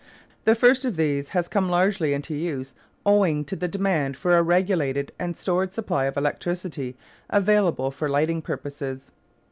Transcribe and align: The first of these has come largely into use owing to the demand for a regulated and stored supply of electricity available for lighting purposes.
The 0.45 0.55
first 0.55 0.83
of 0.83 0.95
these 0.95 1.29
has 1.29 1.47
come 1.47 1.69
largely 1.69 2.15
into 2.15 2.33
use 2.33 2.73
owing 3.05 3.45
to 3.45 3.55
the 3.55 3.67
demand 3.67 4.17
for 4.17 4.35
a 4.35 4.41
regulated 4.41 5.11
and 5.19 5.37
stored 5.37 5.73
supply 5.73 6.05
of 6.05 6.17
electricity 6.17 6.95
available 7.29 7.91
for 7.91 8.09
lighting 8.09 8.41
purposes. 8.41 9.11